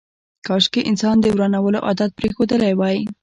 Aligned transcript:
کاشکي 0.47 0.81
انسان 0.89 1.15
د 1.21 1.25
ورانولو 1.33 1.79
عادت 1.87 2.11
پرېښودلی 2.19 2.73
وای. 2.75 2.97